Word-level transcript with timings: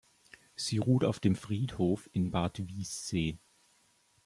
Sie 0.55 0.79
ruht 0.79 1.03
auf 1.05 1.19
dem 1.19 1.35
Friedhof 1.35 2.09
in 2.11 2.31
Bad 2.31 2.57
Wiessee. 2.67 3.37